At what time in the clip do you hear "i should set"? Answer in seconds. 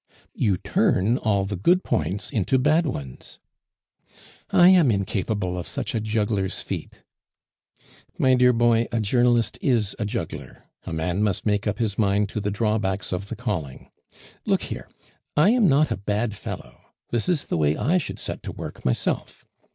17.77-18.41